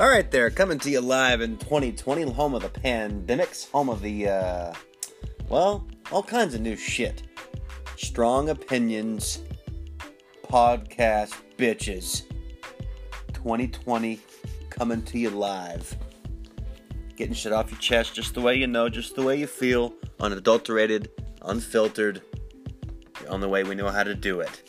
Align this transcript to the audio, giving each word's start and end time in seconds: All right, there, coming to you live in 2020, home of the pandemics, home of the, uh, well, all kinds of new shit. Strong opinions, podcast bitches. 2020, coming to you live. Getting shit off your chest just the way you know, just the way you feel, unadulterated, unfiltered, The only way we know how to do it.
All 0.00 0.08
right, 0.08 0.30
there, 0.30 0.48
coming 0.48 0.78
to 0.78 0.88
you 0.88 1.02
live 1.02 1.42
in 1.42 1.58
2020, 1.58 2.22
home 2.32 2.54
of 2.54 2.62
the 2.62 2.70
pandemics, 2.70 3.70
home 3.70 3.90
of 3.90 4.00
the, 4.00 4.28
uh, 4.28 4.72
well, 5.50 5.86
all 6.10 6.22
kinds 6.22 6.54
of 6.54 6.62
new 6.62 6.74
shit. 6.74 7.24
Strong 7.98 8.48
opinions, 8.48 9.42
podcast 10.42 11.34
bitches. 11.58 12.22
2020, 13.34 14.18
coming 14.70 15.02
to 15.02 15.18
you 15.18 15.28
live. 15.28 15.94
Getting 17.14 17.34
shit 17.34 17.52
off 17.52 17.70
your 17.70 17.78
chest 17.78 18.14
just 18.14 18.32
the 18.32 18.40
way 18.40 18.54
you 18.54 18.66
know, 18.66 18.88
just 18.88 19.14
the 19.16 19.22
way 19.22 19.36
you 19.36 19.46
feel, 19.46 19.92
unadulterated, 20.18 21.10
unfiltered, 21.42 22.22
The 23.20 23.26
only 23.26 23.48
way 23.48 23.64
we 23.64 23.74
know 23.74 23.90
how 23.90 24.04
to 24.04 24.14
do 24.14 24.40
it. 24.40 24.62